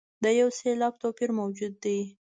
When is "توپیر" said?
1.01-1.29